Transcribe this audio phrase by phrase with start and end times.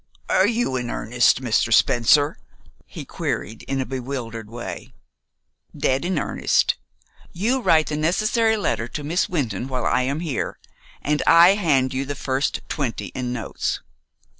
[0.29, 1.71] "Are you in earnest, Mr.
[1.71, 2.39] Spencer?"
[2.87, 4.95] he queried in a bewildered way.
[5.77, 6.73] "Dead in earnest.
[7.31, 10.57] You write the necessary letter to Miss Wynton while I am here,
[11.03, 13.79] and I hand you the first twenty in notes.